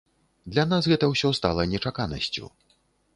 Для 0.53 0.63
нас 0.71 0.87
гэта 0.91 1.09
ўсё 1.11 1.31
стала 1.39 1.65
нечаканасцю. 1.73 2.51